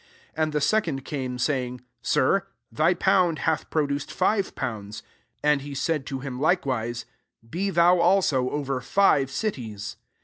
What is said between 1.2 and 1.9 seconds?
saying,